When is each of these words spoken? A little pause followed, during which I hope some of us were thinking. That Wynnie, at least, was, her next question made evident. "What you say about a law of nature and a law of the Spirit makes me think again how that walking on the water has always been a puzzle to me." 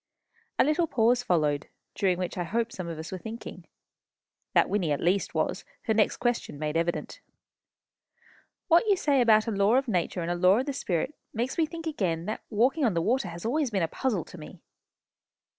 A 0.57 0.63
little 0.63 0.87
pause 0.87 1.21
followed, 1.21 1.67
during 1.93 2.17
which 2.17 2.35
I 2.35 2.43
hope 2.43 2.71
some 2.71 2.87
of 2.87 2.97
us 2.97 3.11
were 3.11 3.19
thinking. 3.19 3.65
That 4.55 4.67
Wynnie, 4.67 4.91
at 4.91 4.99
least, 4.99 5.35
was, 5.35 5.63
her 5.83 5.93
next 5.93 6.17
question 6.17 6.57
made 6.57 6.75
evident. 6.75 7.21
"What 8.67 8.87
you 8.87 8.97
say 8.97 9.21
about 9.21 9.45
a 9.45 9.51
law 9.51 9.75
of 9.75 9.87
nature 9.87 10.23
and 10.23 10.31
a 10.31 10.35
law 10.35 10.57
of 10.57 10.65
the 10.65 10.73
Spirit 10.73 11.13
makes 11.35 11.55
me 11.55 11.67
think 11.67 11.85
again 11.85 12.21
how 12.21 12.33
that 12.33 12.43
walking 12.49 12.83
on 12.83 12.95
the 12.95 12.99
water 13.03 13.27
has 13.27 13.45
always 13.45 13.69
been 13.69 13.83
a 13.83 13.87
puzzle 13.87 14.25
to 14.25 14.39
me." 14.39 14.59